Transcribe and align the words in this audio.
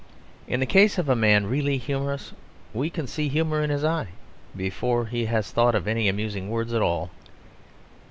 In 0.47 0.59
the 0.59 0.65
case 0.65 0.97
of 0.97 1.09
a 1.09 1.15
man 1.15 1.45
really 1.45 1.77
humorous 1.77 2.33
we 2.73 2.89
can 2.89 3.05
see 3.05 3.29
humour 3.29 3.61
in 3.61 3.69
his 3.69 3.83
eye 3.83 4.07
before 4.57 5.05
he 5.05 5.25
has 5.25 5.51
thought 5.51 5.75
of 5.75 5.87
any 5.87 6.09
amusing 6.09 6.49
words 6.49 6.73
at 6.73 6.81
all. 6.81 7.11